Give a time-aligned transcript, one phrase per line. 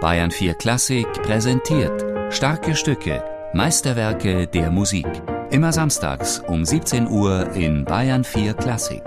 [0.00, 5.08] Bayern 4 Klassik präsentiert starke Stücke, Meisterwerke der Musik.
[5.50, 9.02] Immer samstags um 17 Uhr in Bayern 4 Klassik.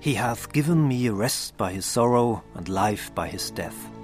[0.00, 3.95] He hath given me rest by his sorrow and life by his death.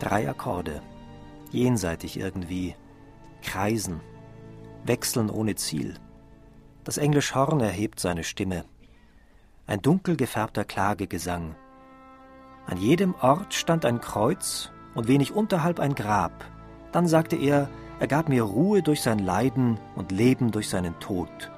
[0.00, 0.80] Drei Akkorde,
[1.52, 2.74] jenseitig irgendwie,
[3.42, 4.00] kreisen,
[4.84, 5.94] wechseln ohne Ziel.
[6.84, 8.64] Das Englischhorn erhebt seine Stimme.
[9.66, 11.54] Ein dunkel gefärbter Klagegesang.
[12.66, 16.32] An jedem Ort stand ein Kreuz und wenig unterhalb ein Grab.
[16.92, 21.50] Dann sagte er, er gab mir Ruhe durch sein Leiden und Leben durch seinen Tod,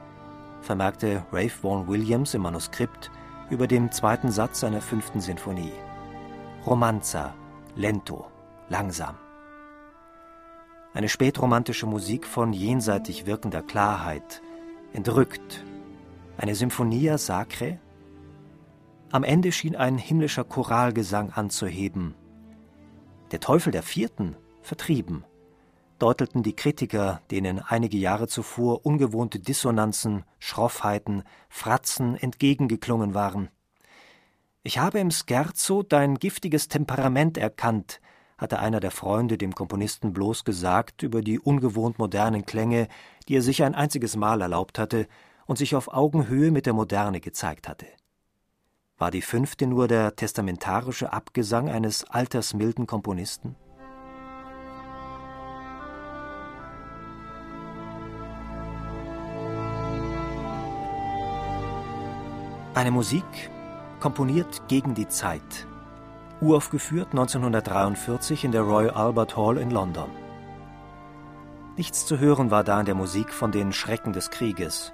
[0.62, 3.12] vermerkte Rafe Vaughan Williams im Manuskript
[3.51, 5.73] über dem zweiten Satz seiner fünften Sinfonie.
[6.66, 7.34] Romanza,
[7.77, 8.32] lento,
[8.73, 9.16] langsam.
[10.95, 14.42] Eine spätromantische Musik von jenseitig wirkender Klarheit,
[14.92, 15.65] entrückt.
[16.37, 17.78] Eine Symphonia sacre.
[19.10, 22.15] Am Ende schien ein himmlischer Choralgesang anzuheben.
[23.30, 25.24] Der Teufel der Vierten vertrieben
[26.02, 33.50] deuteten die Kritiker, denen einige Jahre zuvor ungewohnte Dissonanzen, Schroffheiten, Fratzen entgegengeklungen waren.
[34.65, 38.00] Ich habe im Scherzo dein giftiges Temperament erkannt,
[38.43, 42.88] hatte einer der Freunde dem Komponisten bloß gesagt über die ungewohnt modernen Klänge,
[43.29, 45.07] die er sich ein einziges Mal erlaubt hatte
[45.46, 47.87] und sich auf Augenhöhe mit der Moderne gezeigt hatte.
[48.99, 53.54] War die fünfte nur der testamentarische Abgesang eines altersmilden Komponisten?
[62.74, 63.51] Eine Musik,
[64.00, 65.69] komponiert gegen die Zeit.
[66.43, 70.11] Uraufgeführt 1943 in der Royal Albert Hall in London.
[71.77, 74.93] Nichts zu hören war da in der Musik von den Schrecken des Krieges,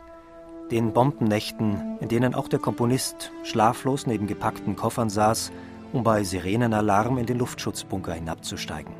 [0.70, 5.50] den Bombennächten, in denen auch der Komponist schlaflos neben gepackten Koffern saß,
[5.94, 8.92] um bei Sirenenalarm in den Luftschutzbunker hinabzusteigen.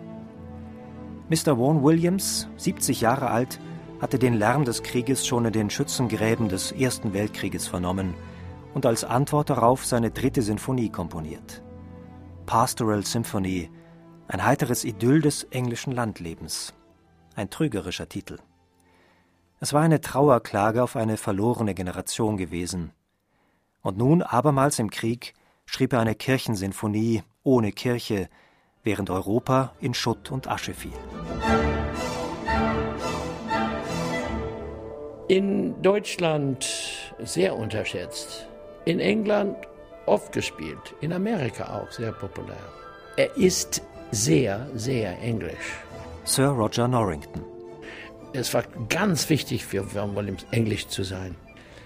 [1.29, 1.59] Mr.
[1.59, 3.61] Vaughan Williams, 70 Jahre alt,
[4.01, 8.15] hatte den Lärm des Krieges schon in den Schützengräben des Ersten Weltkrieges vernommen
[8.73, 11.63] und als Antwort darauf seine dritte Sinfonie komponiert.
[12.49, 13.69] Pastoral Symphony,
[14.27, 16.73] ein heiteres Idyll des englischen Landlebens.
[17.37, 18.39] Ein trügerischer Titel.
[19.61, 22.93] Es war eine Trauerklage auf eine verlorene Generation gewesen.
[23.83, 25.35] Und nun abermals im Krieg
[25.67, 28.31] schrieb er eine Kirchensinfonie ohne Kirche,
[28.83, 30.93] während Europa in Schutt und Asche fiel.
[35.29, 36.67] In Deutschland
[37.19, 38.49] sehr unterschätzt
[38.87, 39.55] in England
[40.09, 42.57] oft gespielt, in Amerika auch sehr populär.
[43.17, 45.83] Er ist sehr, sehr englisch.
[46.25, 47.43] Sir Roger Norrington.
[48.33, 51.35] Es war ganz wichtig für Vaughan Williams, englisch zu sein.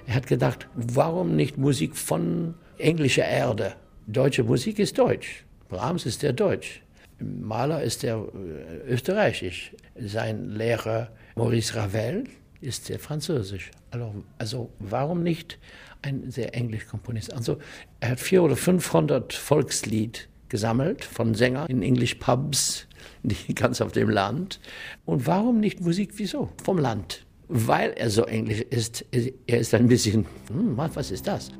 [0.06, 3.74] Er hat gedacht, warum nicht Musik von englischer Erde?
[4.06, 5.44] Deutsche Musik ist deutsch.
[5.68, 6.82] Brahms ist der Deutsch.
[7.20, 9.72] Mahler ist der äh, österreichisch.
[9.98, 12.24] Sein Lehrer Maurice Ravel
[12.62, 13.70] ist der französisch.
[13.90, 15.58] Also, also warum nicht
[16.02, 17.32] ein sehr englisch Komponist.
[17.32, 17.58] Also
[18.00, 22.86] er hat 400 oder 500 Volkslied gesammelt von Sängern in English Pubs,
[23.22, 24.60] die ganz auf dem Land.
[25.04, 26.12] Und warum nicht Musik?
[26.16, 26.50] Wieso?
[26.62, 27.24] Vom Land.
[27.48, 29.04] Weil er so englisch ist,
[29.46, 31.50] er ist ein bisschen, hm, was ist das?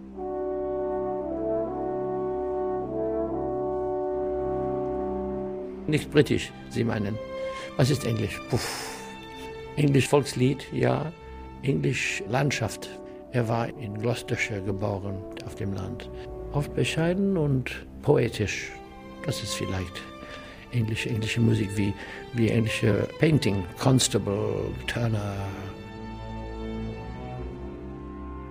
[5.87, 7.19] Nicht britisch, Sie meinen.
[7.77, 8.41] Was ist Englisch?
[8.49, 8.91] Puff.
[9.77, 11.12] Englisch Volkslied, ja.
[11.62, 12.91] Englisch Landschaft,
[13.31, 15.16] er war in Gloucestershire geboren,
[15.47, 16.10] auf dem Land.
[16.53, 18.72] Oft bescheiden und poetisch.
[19.25, 20.03] Das ist vielleicht
[20.72, 21.94] englische, englische Musik wie,
[22.33, 25.34] wie englische Painting, Constable, Turner.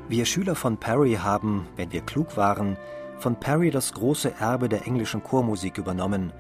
[0.08, 2.78] Wir Schüler von Perry haben, wenn wir klug waren,
[3.20, 6.34] von Perry das große Erbe der englischen Chormusik übernommen,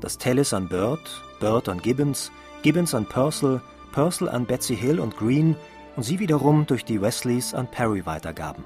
[0.00, 1.00] das Tallis an Bird,
[1.40, 2.30] Bird an Gibbons,
[2.62, 3.60] Gibbons an Purcell,
[3.96, 5.56] Purcell an Betsy Hill und Green
[5.96, 8.62] und sie wiederum durch die Wesleys an Perry weitergaben.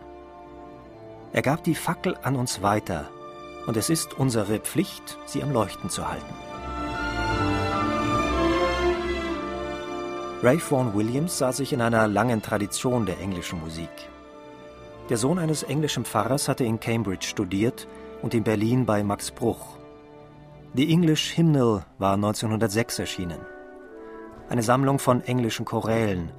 [1.32, 3.08] Er gab die Fackel an uns weiter,
[3.68, 6.34] und es ist unsere Pflicht, sie am Leuchten zu halten.
[10.42, 14.10] Ray Vaughan Williams sah sich in einer langen Tradition der englischen Musik.
[15.10, 17.86] Der Sohn eines englischen Pfarrers hatte in Cambridge studiert
[18.20, 19.76] und in Berlin bei Max Bruch.
[20.74, 23.59] The English Hymnal war 1906 erschienen.
[24.50, 26.32] Eine Sammlung von englischen Chorälen,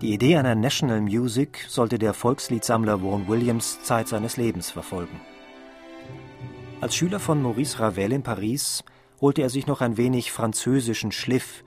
[0.00, 5.20] Die Idee einer National Music sollte der Volksliedsammler Vaughan Williams Zeit seines Lebens verfolgen.
[6.80, 8.84] Als Schüler von Maurice Ravel in Paris
[9.20, 11.62] holte er sich noch ein wenig französischen Schliff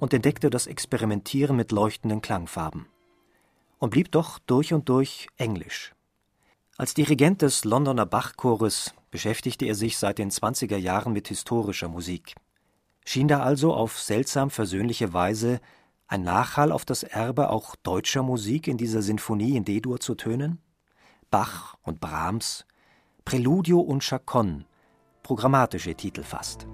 [0.00, 2.86] und entdeckte das Experimentieren mit leuchtenden Klangfarben.
[3.78, 5.92] Und blieb doch durch und durch englisch.
[6.78, 12.36] Als Dirigent des Londoner Bachchores beschäftigte er sich seit den 20er Jahren mit historischer Musik.
[13.04, 15.60] Schien da also auf seltsam versöhnliche Weise
[16.06, 20.60] ein Nachhall auf das Erbe auch deutscher Musik in dieser Sinfonie in D-Dur zu tönen?
[21.30, 22.66] Bach und Brahms,
[23.24, 24.66] Preludio und Chaconne,
[25.22, 26.66] programmatische Titel fast.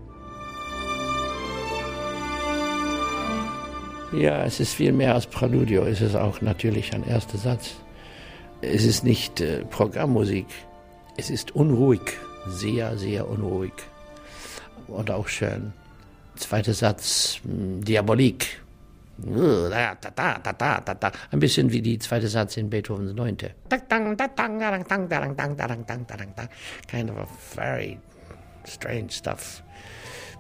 [4.13, 5.85] Ja, es ist viel mehr als Preludio.
[5.85, 7.77] Es ist auch natürlich ein erster Satz.
[8.63, 10.47] Es ist nicht äh, Programmmusik.
[11.17, 12.01] Es ist unruhig,
[12.49, 13.75] sehr, sehr unruhig.
[14.87, 15.75] Und auch schön.
[16.38, 18.62] Zweiter Satz, Diabolik.
[21.31, 23.50] Ein bisschen wie die zweite Satz in Beethovens Neunte.
[26.88, 27.99] Kind of a very
[28.64, 29.62] strange stuff.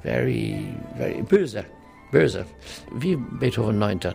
[0.02, 1.64] Very, very böse.
[2.12, 2.46] Böse.
[2.94, 4.14] Wie Beethoven Neunte.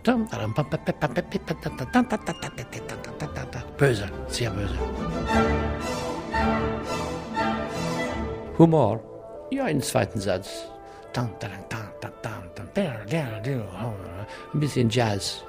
[3.76, 4.78] Böse, sehr böse.
[8.58, 9.00] Humor.
[9.50, 10.66] Ja, im zweiten Satz.
[14.52, 15.44] Ein bisschen Jazz.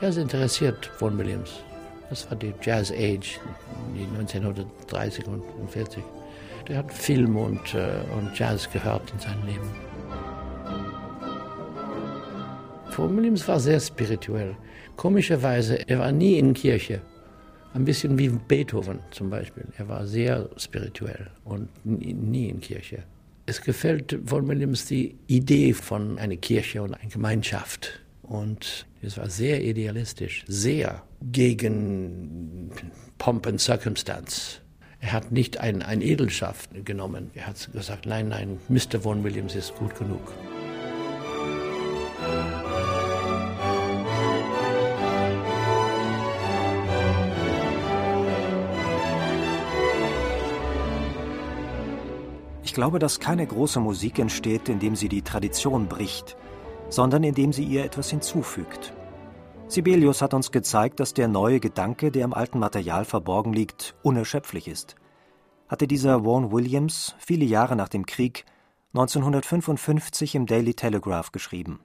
[0.00, 1.62] Jazz interessiert Vaughan Williams.
[2.08, 3.38] Das war die Jazz Age,
[3.94, 6.02] die 1930 und 40.
[6.68, 9.70] Der hat Film und, äh, und Jazz gehört in seinem Leben.
[12.90, 14.56] Vaughan Williams war sehr spirituell.
[14.96, 17.02] Komischerweise, er war nie in Kirche.
[17.74, 19.64] Ein bisschen wie Beethoven zum Beispiel.
[19.76, 23.02] Er war sehr spirituell und nie in Kirche.
[23.46, 28.00] Es gefällt Vaughan Williams die Idee von einer Kirche und einer Gemeinschaft.
[28.22, 32.70] Und es war sehr idealistisch, sehr gegen
[33.18, 34.60] Pomp and Circumstance.
[35.00, 37.30] Er hat nicht ein, ein Edelschaft genommen.
[37.34, 39.04] Er hat gesagt, nein, nein, Mr.
[39.04, 40.32] Vaughan Williams ist gut genug.
[52.74, 56.36] Ich glaube, dass keine große Musik entsteht, indem sie die Tradition bricht,
[56.88, 58.92] sondern indem sie ihr etwas hinzufügt.
[59.68, 64.66] Sibelius hat uns gezeigt, dass der neue Gedanke, der im alten Material verborgen liegt, unerschöpflich
[64.66, 64.96] ist.
[65.68, 68.44] Hatte dieser Vaughan Williams viele Jahre nach dem Krieg
[68.92, 71.78] 1955 im Daily Telegraph geschrieben.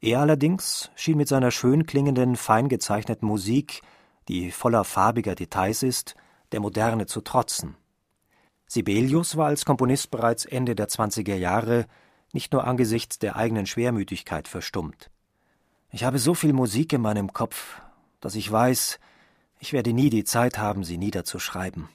[0.00, 3.82] Er allerdings schien mit seiner schön klingenden, fein gezeichneten Musik,
[4.28, 6.14] die voller farbiger Details ist,
[6.52, 7.74] der Moderne zu trotzen.
[8.68, 11.86] Sibelius war als Komponist bereits Ende der 20er Jahre
[12.32, 15.10] nicht nur angesichts der eigenen Schwermütigkeit verstummt.
[15.90, 17.80] Ich habe so viel Musik in meinem Kopf,
[18.20, 19.00] dass ich weiß,
[19.58, 21.88] ich werde nie die Zeit haben, sie niederzuschreiben.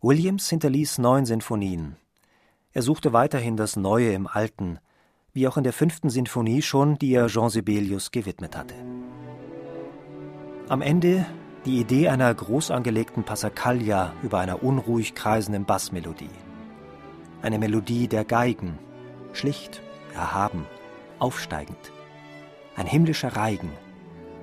[0.00, 1.96] Williams hinterließ neun Sinfonien.
[2.72, 4.78] Er suchte weiterhin das Neue im Alten,
[5.32, 8.76] wie auch in der fünften Sinfonie schon, die er Jean Sibelius gewidmet hatte.
[10.68, 11.26] Am Ende
[11.68, 16.30] die Idee einer groß angelegten Passacaglia über einer unruhig kreisenden Bassmelodie.
[17.42, 18.78] Eine Melodie der Geigen,
[19.34, 19.82] schlicht,
[20.14, 20.64] erhaben,
[21.18, 21.92] aufsteigend.
[22.74, 23.70] Ein himmlischer Reigen,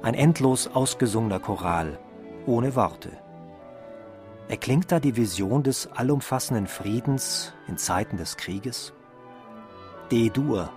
[0.04, 1.98] ein endlos ausgesungener Choral,
[2.45, 3.10] ohne Worte.
[4.48, 8.94] Erklingt da die Vision des allumfassenden Friedens in Zeiten des Krieges?
[10.11, 10.69] D-Dur,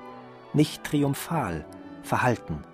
[0.55, 1.67] nicht triumphal,
[2.03, 2.65] verhalten.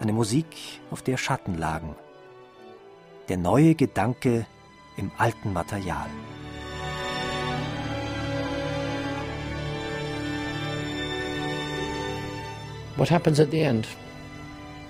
[0.00, 1.94] Eine Musik, auf der Schatten lagen,
[3.30, 4.44] der neue Gedanke
[4.96, 6.10] im alten Material.
[12.96, 13.86] What happens at the end?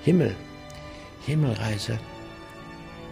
[0.03, 0.35] Himmel,
[1.27, 2.01] Himmelreise.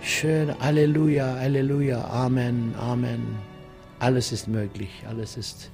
[0.01, 3.37] Schön, Halleluja, Halleluja, Amen, Amen.
[3.99, 5.71] Alles ist möglich, alles ist,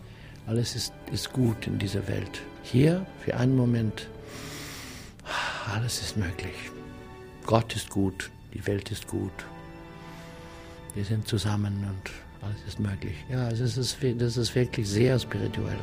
[0.48, 2.42] alles ist, ist gut in dieser Welt.
[2.64, 4.08] Hier, für einen Moment,
[5.72, 6.56] alles ist möglich.
[7.46, 9.32] Gott ist gut, die Welt ist gut.
[10.94, 13.16] Wir sind zusammen und alles ist möglich.
[13.28, 15.78] Ja, das ist, das ist wirklich sehr spirituell.